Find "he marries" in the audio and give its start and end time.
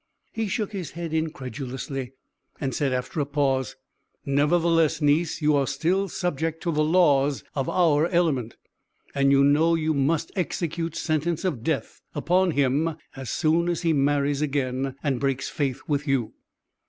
13.83-14.41